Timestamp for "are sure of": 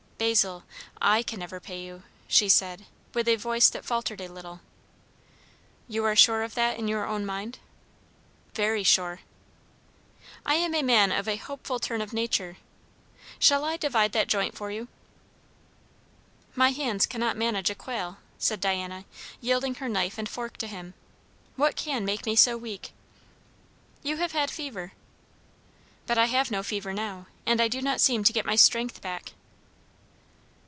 6.05-6.53